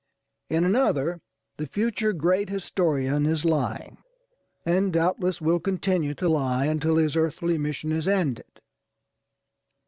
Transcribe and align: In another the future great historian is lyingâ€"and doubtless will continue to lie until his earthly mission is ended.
In 0.49 0.65
another 0.65 1.21
the 1.57 1.67
future 1.67 2.11
great 2.11 2.49
historian 2.49 3.27
is 3.27 3.43
lyingâ€"and 3.43 4.91
doubtless 4.91 5.39
will 5.41 5.59
continue 5.59 6.15
to 6.15 6.27
lie 6.27 6.65
until 6.65 6.95
his 6.97 7.15
earthly 7.15 7.59
mission 7.59 7.91
is 7.91 8.07
ended. 8.07 8.61